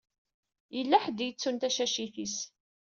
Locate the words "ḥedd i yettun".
1.03-1.55